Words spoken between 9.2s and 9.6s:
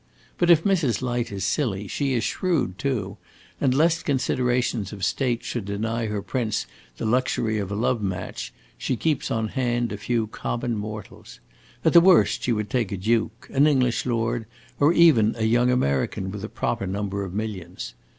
on